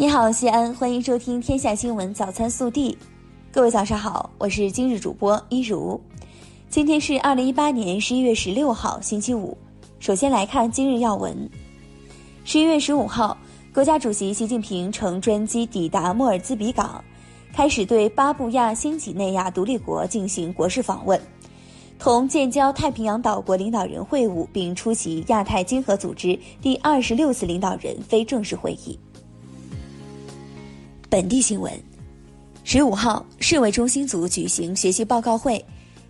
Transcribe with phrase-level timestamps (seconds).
[0.00, 2.92] 你好，西安，欢迎收听《天下新闻早餐速递》。
[3.50, 6.00] 各位早上好，我是今日主播一如。
[6.70, 9.58] 今天是二零一八年十一月十六号，星期五。
[9.98, 11.50] 首先来看今日要闻。
[12.44, 13.36] 十一月十五号，
[13.74, 17.02] 国家主席习近平乘专机抵达莫尔兹比港，
[17.52, 21.20] 开始对巴布亚新几内亚独立国进行国事访问，
[21.98, 28.96] 同建交太平洋岛国领导人会晤，并出席亚太经合组织第二十六次领导人非正式会议。
[31.10, 31.72] 本地新闻：
[32.64, 35.64] 十五号，市委中心组举行学习报告会，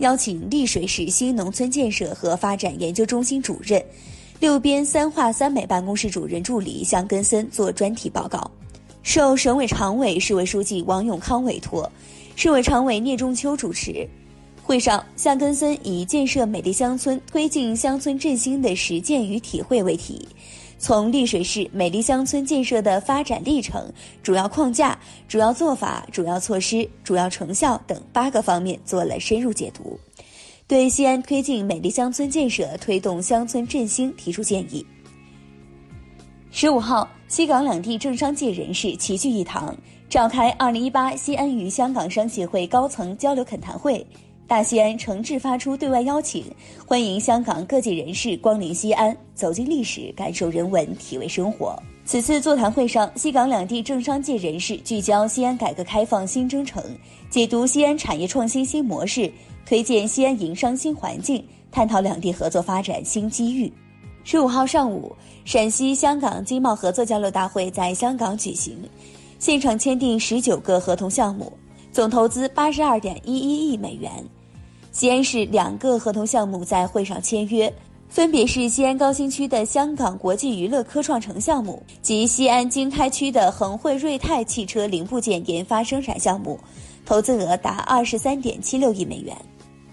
[0.00, 3.82] 邀请丽水市新农村建设和发展研究中心主任、
[4.38, 8.50] 六边三化三美办公室主任助理向根森做专题报告。
[9.02, 11.90] 受省委常委、市委书记王永康委托，
[12.36, 14.06] 市委常委聂中秋主持。
[14.62, 20.28] 会上，向根森以建设美丽乡村、推进乡村振兴的实践与体会为题。
[20.82, 23.88] 从丽水市美丽乡村建设的发展历程、
[24.20, 24.98] 主要框架、
[25.28, 29.96] 主要做法、主要措施、主要成效等八个方面做了深入解读，
[30.66, 34.84] 对西安推进美丽乡村建设、推动乡村振兴提出建议。
[36.50, 39.72] 十五号，西港两地政商界人士齐聚一堂，
[40.10, 44.04] 召开二零一八西安与香港商协会高层交流恳谈会。
[44.52, 46.44] 大西安诚挚发出对外邀请，
[46.86, 51.74] 欢迎香港各界人士光临西安，走进历史，感受人文，体味生活。
[52.04, 56.84] 此次座谈会上，西港两地政商界人士聚焦西安改革开放新征程，
[57.30, 59.32] 解读西安产业创新新模式，
[59.64, 63.72] 推荐西安营商新环境，探讨两地合作发展新机遇。
[64.22, 65.16] 十五号上午，
[65.46, 68.76] 陕西香港经贸合作交流大会在香港举行，
[69.38, 71.50] 现场签订十九个合同项目，
[71.90, 74.10] 总投资八十二点一一亿美元。
[74.92, 77.72] 西安市两个合同项目在会上签约，
[78.10, 86.60] 分别是西安高新区的香港国际娱乐科创城项目及西安经开区的恒汇瑞泰汽车零部件研发生产项目，
[87.06, 89.34] 投资额达二十三点七六亿美元。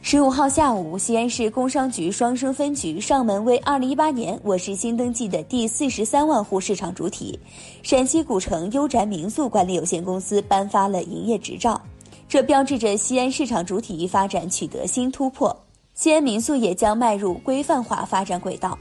[0.00, 7.36] 十五号下午，西安市工商局双生分局上门为二零一八年我市新登记的第四十三万户市场主体
[7.82, 11.80] 陕西古城优宅民宿管理有限公司颁发了营业执照。
[12.28, 15.56] 这标志着西安市场主体发展取得新突破，
[15.94, 18.76] 西安民宿也将迈入规范化发展轨道。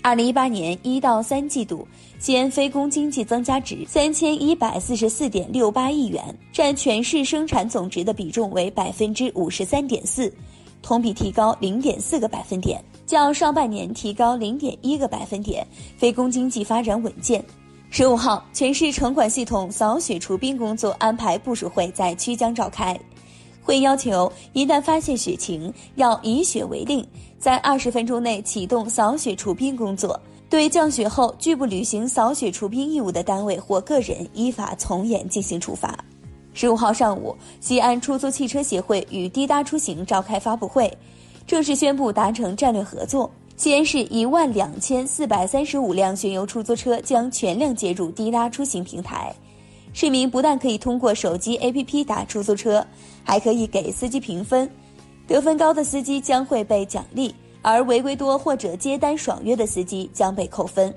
[0.00, 1.86] 二零一八年一到三季度，
[2.18, 10.32] 西安非公经济增加值三千一百四十四点六八亿元，占全市生产总值的比重为百分之五十三点四，
[10.82, 17.44] 同比提高零点四个百分点，较上半年提高零点一个百分点，非公经济发展稳健。
[17.90, 22.98] 十五号，全市城管系统扫雪除冰工作安排部署会在曲江召开。
[23.62, 27.06] 会要求，一旦发现雪情，要以雪为令，
[27.38, 30.20] 在二十分钟内启动扫雪除冰工作。
[30.50, 35.98] 对降雪后拒不履行扫雪除冰义务的单位或个人，依法从严进行处罚。
[36.52, 40.96] 十五号上午，西安出租汽车协会与滴答出行召开发布会，
[41.46, 43.30] 正式宣布达成战略合作。
[43.58, 49.34] 西安市一万两千四百三十五辆巡游出租车将全量接入滴答出行平台，
[49.92, 52.86] 市民不但可以通过手机 APP 打出租车，
[53.24, 54.70] 还可以给司机评分，
[55.26, 60.94] 得分高的司机将会被奖励，而违规多或者接单爽约的司机将被扣分。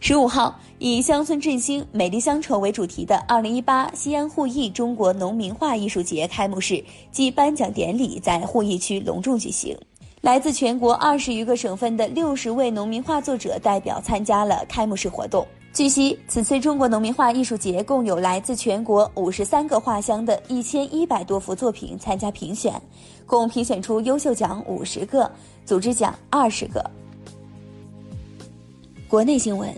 [0.00, 9.76] 十五号，以乡村振兴、美丽乡愁为主题的二零一八西安互益中国农民画艺术节开幕式暨颁奖典礼在互益区隆重举行。
[10.24, 15.46] 来自全国二十余个省份的六十位农民画作者代表参加了开幕式活动。
[15.74, 22.72] 据悉，此次中国农民画艺术节共有来自全国五十三个画乡的一千一百多幅作品参加评选，
[23.26, 25.30] 共评选出优秀奖五十个，
[25.66, 26.82] 组织奖二十个。
[29.06, 29.68] 国内新闻：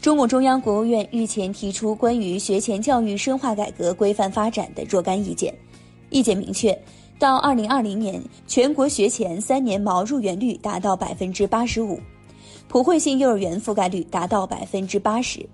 [0.00, 5.54] 中共中央、国务院日前提出关于学前教育深化改革、规范发展的若干意见，
[6.10, 6.76] 意见明确。
[7.22, 12.00] 到二零二零年，全国学前三年毛入园率达到百分之八十五，
[12.66, 15.48] 普惠性幼儿园覆盖率达到百分之八十。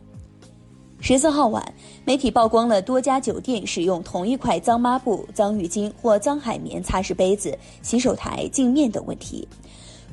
[0.99, 1.63] 十四号晚，
[2.07, 9.47] 媒体曝光了多家酒店使用同一块脏抹布、脏浴巾或脏海绵擦拭杯子、洗手台、镜面等问题。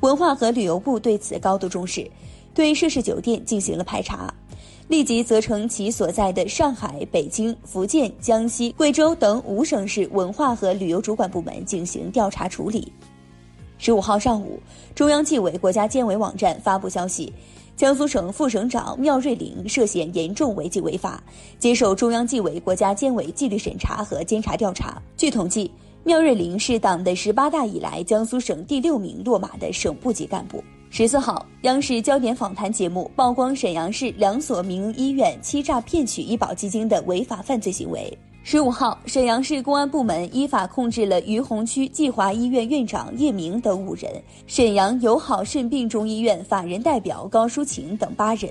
[0.02, 2.06] 文化和旅游部对此高度重视，
[2.54, 4.30] 对涉事酒店进行了排查。
[4.88, 12.92] 立即责成其所在的上海、北京、福建、江西、贵州等五省市文化和旅游主管部门进行调查处理。
[13.80, 14.60] 十五号上午，
[14.94, 17.34] 中央纪委国家监委网站发布消息，
[17.76, 21.22] 江苏省副省长缪瑞玲涉嫌严重违纪违法，
[21.58, 25.02] 接受中央纪委国家监委纪律审查和监察调查。
[25.18, 25.70] 据统计，
[26.04, 30.64] 缪瑞玲是党的十八大以来江苏省第六名落马的省部级干部。
[30.98, 38.18] 十四号，央视焦点访谈节目曝光沈阳市两所民营医院欺诈骗取医保基金的违法犯罪行为。
[38.44, 44.10] 十五号，沈阳市公安部门依法控制了于洪区济华医院院长叶明等五人，
[44.48, 48.50] 沈阳友好肾病中医院法人代表高淑琴等八人，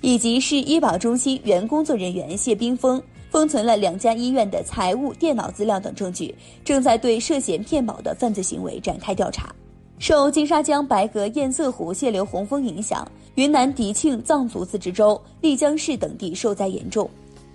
[0.00, 3.00] 以及市医保中心原工作人员谢冰峰，
[3.30, 6.34] 封存了两家医院的财务、电脑资料等证据，
[6.64, 9.54] 正在对涉嫌骗保的犯罪行为展开调查。
[9.98, 17.08] 受金沙江白河堰塞湖泄流洪峰影响，云南迪庆藏族自治州、丽江市等地受灾严重。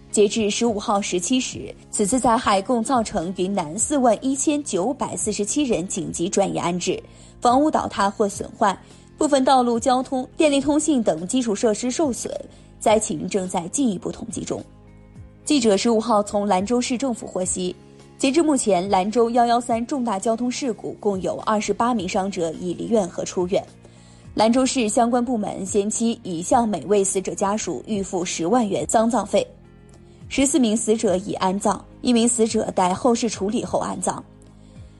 [0.10, 7.02] 截至十五号十七时，此次灾害共造成云南四万一千九百四十七人紧急转移安置，
[7.40, 8.78] 房屋倒塌或损坏，
[9.18, 12.34] 部分道路交通、电力通信等基础设施受损，
[12.80, 14.62] 灾情正在进一步统计中。
[15.46, 17.74] 记者十五号从兰州市政府获悉，
[18.22, 23.66] 截至目前，兰州幺幺三重大交通事故共有二十八名伤者已离院和出院，
[24.36, 29.44] 兰州市相关部门先期已向每位死者家属预付十万元丧葬费。
[30.30, 34.24] 十四名死者已安葬，一名死者待后事处理后安葬，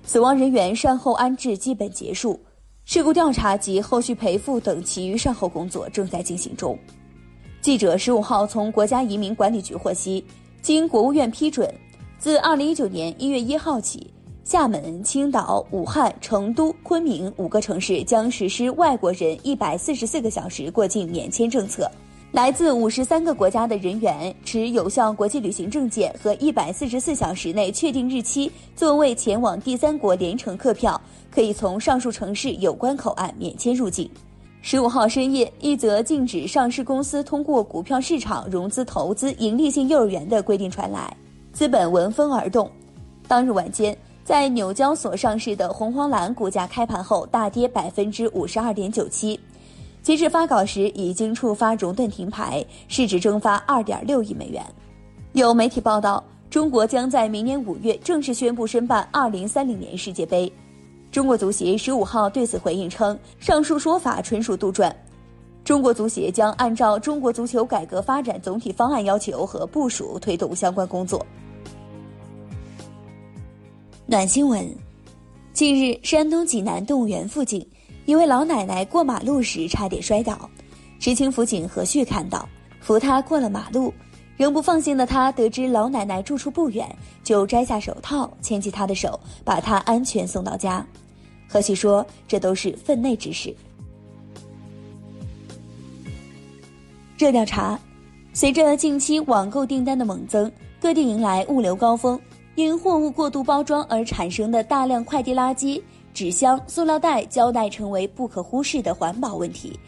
[0.04, 2.40] 死亡人员善后安置基本结束，
[2.86, 6.76] 事故调查及后续赔付等其余善后工作正在进行中。
[7.62, 10.26] 记者十五号从国家移民管理局获悉，
[10.64, 11.72] 经国务院批准，
[12.22, 14.14] 自二零一九年一月一号起，
[14.44, 21.90] 厦门、青岛、武汉、成都、昆明五个城市将实施外国人一百四十四个小时过境免签政策。
[22.32, 31.02] 来自五十三个国家的人员持有效国际旅行证件和一百四十四小时内确定日期座位前往第三国联程客票，
[31.32, 34.08] 可以从上述城市有关口岸免签入境。
[34.62, 41.18] 十五号深夜，一则禁止上市公司通过股票市场融资投资盈利性幼儿园的规定传来，
[41.54, 42.70] 资本闻风而动。
[43.28, 49.40] 当日晚间，在纽交所上市的红黄蓝股价开盘后大跌百分之五十二点九七。
[50.02, 54.66] 截至发稿时，已经触发熔断停牌，市值蒸发二点六亿美元。
[55.34, 60.52] 有媒体报道，中国将在明年五月正式宣布申办二零三零年世界杯。
[61.12, 64.92] 中国足协十五号对此回应称，上述说法纯属杜撰。
[65.64, 71.26] 中国足协将按照中国足球改革发展总体方案要求和部署推动相关工作。
[74.06, 74.68] 暖新闻：
[75.54, 77.66] 近日，山东济南动物园附近。
[78.06, 80.50] 一位老奶奶过马路时差点摔倒，
[81.00, 82.50] 执勤辅警何旭看到，
[82.82, 83.94] 扶她过了马路。
[84.36, 86.94] 仍不放心的他，得知老奶奶住处不远，
[87.24, 90.84] 就摘下手套，牵起她的手，把她安全送到家。
[91.48, 93.56] 何旭说：“这都是分内之事。”
[97.22, 97.80] 热调查：
[98.34, 100.52] 随着近期网购订单的猛增，
[100.82, 102.20] 各地迎来物流高峰，
[102.56, 105.80] 因货物过度包装而产生的大量快递垃圾。
[106.16, 109.80] 纸箱、塑料袋、胶带成为不可忽视的环保问题，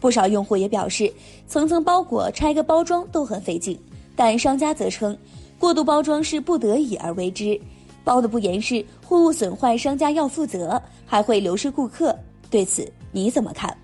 [0.00, 1.12] 不少用户也表示，
[1.46, 3.78] 层层包裹拆个包装都很费劲。
[4.16, 5.14] 但商家则称，
[5.58, 7.60] 过度包装是不得已而为之，
[8.02, 12.18] 包的不严实，货物损坏，商家要负责，还会流失顾客。
[12.48, 13.76] 对此你怎么看？